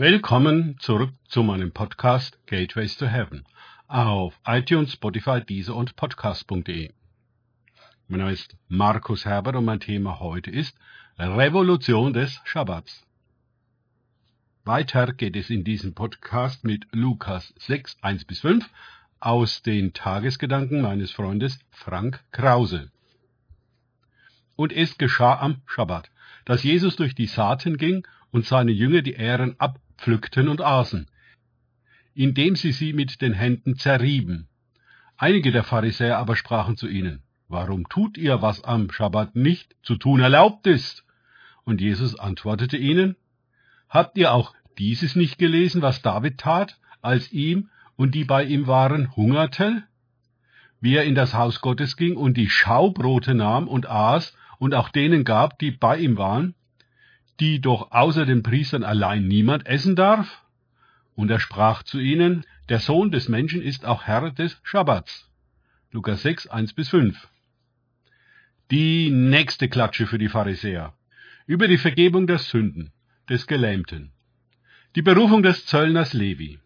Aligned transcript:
Willkommen 0.00 0.78
zurück 0.78 1.12
zu 1.28 1.42
meinem 1.42 1.72
Podcast 1.72 2.38
Gateways 2.46 2.96
to 2.96 3.06
Heaven 3.06 3.44
auf 3.86 4.32
iTunes, 4.46 4.94
Spotify, 4.94 5.44
Deezer 5.44 5.76
und 5.76 5.94
Podcast.de. 5.94 6.90
Mein 8.08 8.20
Name 8.20 8.32
ist 8.32 8.56
Markus 8.68 9.26
Herbert 9.26 9.56
und 9.56 9.66
mein 9.66 9.78
Thema 9.78 10.18
heute 10.18 10.50
ist 10.50 10.74
Revolution 11.18 12.14
des 12.14 12.40
Schabbats. 12.44 13.06
Weiter 14.64 15.12
geht 15.12 15.36
es 15.36 15.50
in 15.50 15.64
diesem 15.64 15.92
Podcast 15.92 16.64
mit 16.64 16.86
Lukas 16.92 17.52
6, 17.58 17.98
1 18.00 18.24
bis 18.24 18.40
5 18.40 18.66
aus 19.18 19.60
den 19.60 19.92
Tagesgedanken 19.92 20.80
meines 20.80 21.10
Freundes 21.10 21.58
Frank 21.68 22.24
Krause. 22.32 22.90
Und 24.56 24.72
es 24.72 24.96
geschah 24.96 25.38
am 25.40 25.60
Schabbat, 25.66 26.10
dass 26.46 26.62
Jesus 26.62 26.96
durch 26.96 27.14
die 27.14 27.26
Saaten 27.26 27.76
ging 27.76 28.06
und 28.30 28.46
seine 28.46 28.70
Jünger 28.70 29.02
die 29.02 29.12
Ähren 29.14 29.56
abpflückten 30.00 30.48
und 30.48 30.62
aßen, 30.62 31.06
indem 32.14 32.56
sie 32.56 32.72
sie 32.72 32.92
mit 32.92 33.20
den 33.20 33.34
Händen 33.34 33.76
zerrieben. 33.76 34.48
Einige 35.16 35.52
der 35.52 35.62
Pharisäer 35.62 36.18
aber 36.18 36.36
sprachen 36.36 36.76
zu 36.76 36.88
ihnen, 36.88 37.22
Warum 37.48 37.88
tut 37.88 38.16
ihr, 38.16 38.42
was 38.42 38.62
am 38.62 38.90
Schabbat 38.92 39.34
nicht 39.34 39.74
zu 39.82 39.96
tun 39.96 40.20
erlaubt 40.20 40.68
ist? 40.68 41.04
Und 41.64 41.80
Jesus 41.80 42.18
antwortete 42.18 42.76
ihnen, 42.76 43.16
Habt 43.88 44.16
ihr 44.16 44.32
auch 44.32 44.54
dieses 44.78 45.16
nicht 45.16 45.36
gelesen, 45.36 45.82
was 45.82 46.00
David 46.00 46.38
tat, 46.38 46.78
als 47.02 47.32
ihm 47.32 47.68
und 47.96 48.14
die 48.14 48.24
bei 48.24 48.44
ihm 48.44 48.68
waren 48.68 49.14
hungerte? 49.16 49.82
Wie 50.80 50.94
er 50.94 51.04
in 51.04 51.16
das 51.16 51.34
Haus 51.34 51.60
Gottes 51.60 51.96
ging 51.96 52.16
und 52.16 52.36
die 52.36 52.48
Schaubrote 52.48 53.34
nahm 53.34 53.68
und 53.68 53.86
aß 53.86 54.34
und 54.58 54.74
auch 54.74 54.88
denen 54.88 55.24
gab, 55.24 55.58
die 55.58 55.72
bei 55.72 55.98
ihm 55.98 56.16
waren? 56.16 56.54
Die 57.40 57.60
doch 57.60 57.90
außer 57.90 58.26
den 58.26 58.42
Priestern 58.42 58.84
allein 58.84 59.26
niemand 59.26 59.66
essen 59.66 59.96
darf? 59.96 60.44
Und 61.16 61.30
er 61.30 61.40
sprach 61.40 61.82
zu 61.82 61.98
ihnen, 61.98 62.44
der 62.68 62.78
Sohn 62.78 63.10
des 63.10 63.28
Menschen 63.28 63.62
ist 63.62 63.84
auch 63.84 64.04
Herr 64.04 64.30
des 64.30 64.60
Schabbats. 64.62 65.28
Lukas 65.90 66.22
6, 66.22 66.46
1 66.46 66.74
bis 66.74 66.90
5. 66.90 67.28
Die 68.70 69.10
nächste 69.10 69.68
Klatsche 69.68 70.06
für 70.06 70.18
die 70.18 70.28
Pharisäer. 70.28 70.92
Über 71.46 71.66
die 71.66 71.78
Vergebung 71.78 72.26
der 72.26 72.38
Sünden 72.38 72.92
des 73.28 73.46
Gelähmten. 73.46 74.12
Die 74.94 75.02
Berufung 75.02 75.42
des 75.42 75.66
Zöllners 75.66 76.12
Levi. 76.12 76.58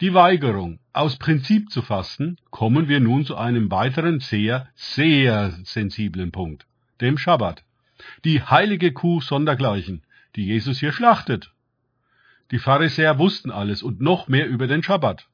Die 0.00 0.12
Weigerung, 0.12 0.78
aus 0.92 1.16
Prinzip 1.16 1.70
zu 1.70 1.82
fasten, 1.82 2.36
kommen 2.50 2.88
wir 2.88 3.00
nun 3.00 3.24
zu 3.24 3.36
einem 3.36 3.70
weiteren 3.70 4.20
sehr, 4.20 4.68
sehr 4.74 5.52
sensiblen 5.64 6.32
Punkt, 6.32 6.66
dem 7.00 7.16
Schabbat 7.16 7.64
die 8.24 8.42
heilige 8.42 8.92
Kuh 8.92 9.20
sondergleichen, 9.20 10.02
die 10.36 10.46
Jesus 10.46 10.80
hier 10.80 10.92
schlachtet. 10.92 11.52
Die 12.50 12.58
Pharisäer 12.58 13.18
wussten 13.18 13.50
alles 13.50 13.82
und 13.82 14.00
noch 14.00 14.28
mehr 14.28 14.48
über 14.48 14.66
den 14.66 14.82
Schabbat. 14.82 15.26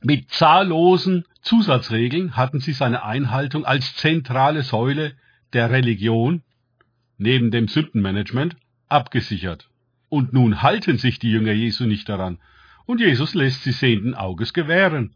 Mit 0.00 0.30
zahllosen 0.30 1.24
Zusatzregeln 1.42 2.36
hatten 2.36 2.60
sie 2.60 2.72
seine 2.72 3.02
Einhaltung 3.02 3.64
als 3.64 3.96
zentrale 3.96 4.62
Säule 4.62 5.14
der 5.52 5.70
Religion 5.70 6.42
neben 7.16 7.50
dem 7.50 7.66
Sündenmanagement 7.66 8.56
abgesichert. 8.88 9.68
Und 10.08 10.32
nun 10.32 10.62
halten 10.62 10.98
sich 10.98 11.18
die 11.18 11.30
Jünger 11.30 11.52
Jesu 11.52 11.84
nicht 11.84 12.08
daran, 12.08 12.38
und 12.86 13.00
Jesus 13.00 13.34
lässt 13.34 13.64
sie 13.64 13.72
sehenden 13.72 14.14
Auges 14.14 14.54
gewähren. 14.54 15.14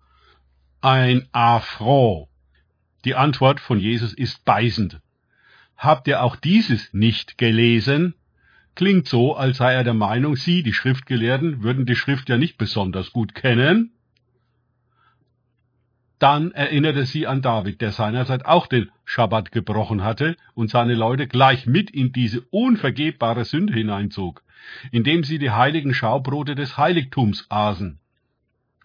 Ein 0.83 1.27
Affront. 1.33 2.29
Die 3.05 3.15
Antwort 3.15 3.61
von 3.61 3.79
Jesus 3.79 4.13
ist 4.13 4.45
beißend. 4.45 5.01
Habt 5.83 6.07
ihr 6.07 6.23
auch 6.23 6.37
dieses 6.37 6.95
nicht 6.95 7.39
gelesen? 7.39 8.15
Klingt 8.77 9.09
so, 9.09 9.35
als 9.35 9.57
sei 9.57 9.73
er 9.75 9.83
der 9.83 9.95
Meinung, 9.95 10.37
Sie, 10.37 10.63
die 10.63 10.73
Schriftgelehrten, 10.73 11.65
würden 11.65 11.87
die 11.87 11.97
Schrift 11.97 12.29
ja 12.29 12.39
nicht 12.39 12.57
besonders 12.57 13.13
gut 13.13 13.35
kennen. 13.35 13.91
Dann 16.21 16.53
erinnerte 16.53 17.05
sie 17.05 17.27
an 17.27 17.43
David, 17.43 17.81
der 17.81 17.91
seinerzeit 17.91 18.47
auch 18.47 18.69
den 18.69 18.93
Schabbat 19.05 19.51
gebrochen 19.51 20.05
hatte 20.05 20.37
und 20.55 20.71
seine 20.71 20.95
Leute 20.95 21.27
gleich 21.27 21.67
mit 21.67 21.91
in 21.91 22.13
diese 22.13 22.43
unvergebbare 22.43 23.45
Sünde 23.45 23.75
hineinzog, 23.75 24.45
indem 24.93 25.25
sie 25.25 25.41
die 25.41 25.51
heiligen 25.51 25.95
Schaubrote 25.95 26.55
des 26.55 26.79
Heiligtums 26.79 27.47
aßen. 27.49 27.99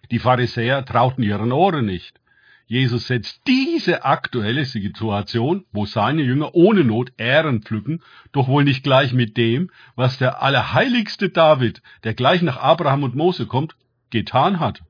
Die 0.10 0.18
Pharisäer 0.18 0.84
trauten 0.84 1.22
ihren 1.22 1.52
Ohren 1.52 1.86
nicht. 1.86 2.20
Jesus 2.68 3.08
setzt 3.08 3.42
diese 3.48 4.04
aktuelle 4.04 4.66
Situation, 4.66 5.66
wo 5.72 5.86
seine 5.86 6.22
Jünger 6.22 6.54
ohne 6.54 6.84
Not 6.84 7.14
Ähren 7.18 7.62
pflücken, 7.62 8.04
doch 8.34 8.50
wohl 8.50 8.66
nicht 8.66 8.84
gleich 8.84 9.14
mit 9.14 9.38
dem, 9.38 9.72
was 9.96 10.18
der 10.18 10.44
allerheiligste 10.44 11.30
David, 11.30 11.82
der 12.04 12.14
gleich 12.14 12.42
nach 12.42 12.58
Abraham 12.58 13.04
und 13.04 13.16
Mose 13.16 13.46
kommt, 13.46 13.78
getan 14.10 14.60
hat. 14.60 14.84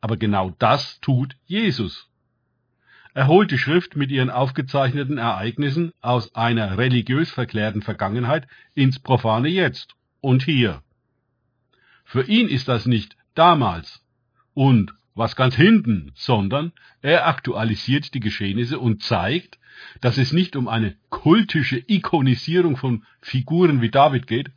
Aber 0.00 0.16
genau 0.16 0.54
das 0.58 1.00
tut 1.00 1.36
Jesus. 1.46 2.10
Er 3.14 3.28
holt 3.28 3.52
die 3.52 3.58
Schrift 3.58 3.94
mit 3.96 4.10
ihren 4.10 4.28
aufgezeichneten 4.28 5.18
Ereignissen 5.18 5.92
aus 6.00 6.34
einer 6.34 6.78
religiös 6.78 7.30
verklärten 7.30 7.82
Vergangenheit 7.82 8.48
ins 8.74 8.98
profane 8.98 9.48
Jetzt 9.48 9.94
und 10.20 10.42
hier. 10.42 10.82
Für 12.04 12.24
ihn 12.24 12.48
ist 12.48 12.66
das 12.66 12.86
nicht 12.86 13.16
damals 13.34 14.02
und 14.52 14.92
was 15.16 15.34
ganz 15.34 15.56
hinten, 15.56 16.12
sondern 16.14 16.72
er 17.02 17.26
aktualisiert 17.26 18.14
die 18.14 18.20
Geschehnisse 18.20 18.78
und 18.78 19.02
zeigt, 19.02 19.58
dass 20.00 20.18
es 20.18 20.32
nicht 20.32 20.56
um 20.56 20.68
eine 20.68 20.94
kultische 21.08 21.82
Ikonisierung 21.86 22.76
von 22.76 23.04
Figuren 23.20 23.80
wie 23.80 23.90
David 23.90 24.26
geht, 24.26 24.50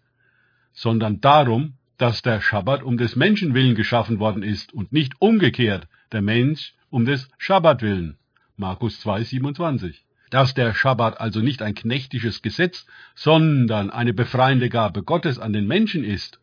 sondern 0.73 1.21
darum, 1.21 1.73
dass 1.97 2.21
der 2.21 2.41
Schabbat 2.41 2.83
um 2.83 2.97
des 2.97 3.15
Menschen 3.15 3.53
willen 3.53 3.75
geschaffen 3.75 4.19
worden 4.19 4.43
ist 4.43 4.73
und 4.73 4.93
nicht 4.93 5.13
umgekehrt, 5.19 5.87
der 6.11 6.21
Mensch 6.21 6.73
um 6.89 7.05
des 7.05 7.29
Schabbat 7.37 7.81
willen. 7.81 8.17
Markus 8.55 8.99
2, 8.99 9.23
27. 9.23 10.03
Dass 10.29 10.53
der 10.53 10.73
Schabbat 10.73 11.19
also 11.19 11.39
nicht 11.39 11.61
ein 11.61 11.73
knechtisches 11.73 12.41
Gesetz, 12.41 12.85
sondern 13.15 13.89
eine 13.89 14.13
befreiende 14.13 14.69
Gabe 14.69 15.03
Gottes 15.03 15.39
an 15.39 15.53
den 15.53 15.67
Menschen 15.67 16.03
ist, 16.03 16.39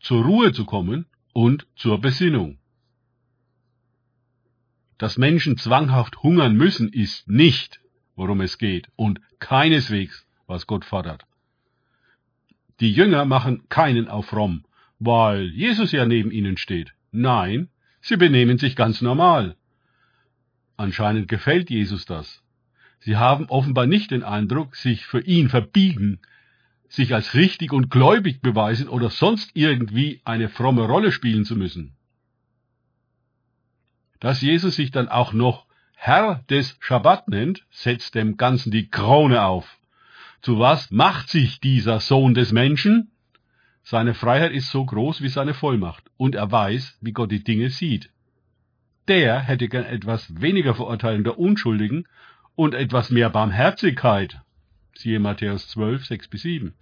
zur 0.00 0.24
Ruhe 0.24 0.52
zu 0.52 0.64
kommen 0.64 1.06
und 1.32 1.66
zur 1.76 2.00
Besinnung. 2.00 2.58
Dass 4.98 5.18
Menschen 5.18 5.56
zwanghaft 5.56 6.22
hungern 6.22 6.56
müssen, 6.56 6.88
ist 6.92 7.28
nicht, 7.28 7.80
worum 8.14 8.40
es 8.40 8.58
geht, 8.58 8.88
und 8.96 9.20
keineswegs, 9.40 10.26
was 10.46 10.66
Gott 10.66 10.84
fordert. 10.84 11.24
Die 12.80 12.92
Jünger 12.92 13.24
machen 13.24 13.68
keinen 13.68 14.08
auf 14.08 14.26
fromm, 14.26 14.64
weil 14.98 15.46
Jesus 15.46 15.92
ja 15.92 16.06
neben 16.06 16.30
ihnen 16.30 16.56
steht. 16.56 16.94
Nein, 17.10 17.68
sie 18.00 18.16
benehmen 18.16 18.58
sich 18.58 18.76
ganz 18.76 19.00
normal. 19.00 19.56
Anscheinend 20.76 21.28
gefällt 21.28 21.70
Jesus 21.70 22.04
das. 22.04 22.42
Sie 23.00 23.16
haben 23.16 23.46
offenbar 23.46 23.86
nicht 23.86 24.12
den 24.12 24.22
Eindruck, 24.22 24.76
sich 24.76 25.06
für 25.06 25.20
ihn 25.20 25.48
verbiegen, 25.48 26.20
sich 26.88 27.14
als 27.14 27.34
richtig 27.34 27.72
und 27.72 27.90
gläubig 27.90 28.40
beweisen 28.40 28.88
oder 28.88 29.10
sonst 29.10 29.50
irgendwie 29.54 30.20
eine 30.24 30.48
fromme 30.48 30.82
Rolle 30.82 31.10
spielen 31.10 31.44
zu 31.44 31.56
müssen 31.56 31.96
dass 34.20 34.40
Jesus 34.40 34.76
sich 34.76 34.90
dann 34.90 35.08
auch 35.08 35.32
noch 35.32 35.66
Herr 35.94 36.44
des 36.50 36.76
Schabbat 36.80 37.28
nennt, 37.28 37.64
setzt 37.70 38.14
dem 38.14 38.36
Ganzen 38.36 38.70
die 38.70 38.90
Krone 38.90 39.42
auf. 39.42 39.78
Zu 40.42 40.58
was 40.58 40.90
macht 40.90 41.30
sich 41.30 41.60
dieser 41.60 42.00
Sohn 42.00 42.34
des 42.34 42.52
Menschen? 42.52 43.10
Seine 43.82 44.12
Freiheit 44.14 44.52
ist 44.52 44.70
so 44.70 44.84
groß 44.84 45.22
wie 45.22 45.28
seine 45.28 45.54
Vollmacht, 45.54 46.04
und 46.16 46.34
er 46.34 46.50
weiß, 46.50 46.98
wie 47.00 47.12
Gott 47.12 47.30
die 47.32 47.42
Dinge 47.42 47.70
sieht. 47.70 48.10
Der 49.08 49.40
hätte 49.40 49.68
gern 49.68 49.84
etwas 49.84 50.40
weniger 50.40 50.74
Verurteilung 50.74 51.24
der 51.24 51.38
Unschuldigen 51.38 52.06
und 52.54 52.74
etwas 52.74 53.10
mehr 53.10 53.30
Barmherzigkeit. 53.30 54.40
Siehe 54.94 55.20
Matthäus 55.20 55.68
12, 55.68 56.06
6 56.06 56.28
bis 56.28 56.42
7. 56.42 56.74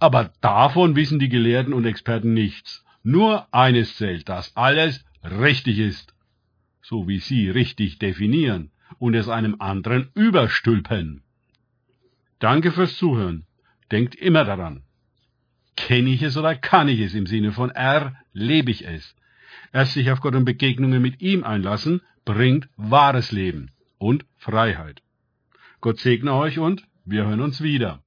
Aber 0.00 0.32
davon 0.40 0.96
wissen 0.96 1.18
die 1.18 1.28
Gelehrten 1.28 1.72
und 1.72 1.86
Experten 1.86 2.34
nichts. 2.34 2.84
Nur 3.02 3.52
eines 3.52 3.96
zählt, 3.96 4.28
dass 4.28 4.56
alles 4.56 5.04
richtig 5.22 5.78
ist 5.78 6.12
so 6.88 7.06
wie 7.06 7.18
Sie 7.18 7.50
richtig 7.50 7.98
definieren, 7.98 8.70
und 8.98 9.14
es 9.14 9.28
einem 9.28 9.56
anderen 9.58 10.08
überstülpen. 10.14 11.22
Danke 12.38 12.72
fürs 12.72 12.96
Zuhören. 12.96 13.44
Denkt 13.90 14.14
immer 14.14 14.44
daran. 14.44 14.84
Kenne 15.76 16.10
ich 16.10 16.22
es 16.22 16.36
oder 16.38 16.54
kann 16.54 16.88
ich 16.88 17.00
es 17.00 17.14
im 17.14 17.26
Sinne 17.26 17.52
von 17.52 17.70
R, 17.70 18.14
lebe 18.32 18.70
ich 18.70 18.86
es. 18.86 19.14
Erst 19.72 19.92
sich 19.92 20.10
auf 20.10 20.20
Gott 20.20 20.34
und 20.34 20.46
Begegnungen 20.46 21.02
mit 21.02 21.20
ihm 21.20 21.44
einlassen, 21.44 22.00
bringt 22.24 22.68
wahres 22.76 23.32
Leben 23.32 23.70
und 23.98 24.24
Freiheit. 24.36 25.02
Gott 25.82 25.98
segne 25.98 26.32
euch 26.32 26.58
und 26.58 26.84
wir 27.04 27.26
hören 27.26 27.42
uns 27.42 27.62
wieder. 27.62 27.96